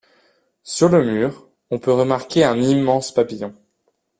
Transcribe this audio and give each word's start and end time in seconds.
Sur 0.63 0.89
le 0.89 1.05
mur, 1.05 1.47
on 1.69 1.77
peut 1.77 1.93
remarquer 1.93 2.43
un 2.43 2.59
immense 2.59 3.13
papillon. 3.13 3.53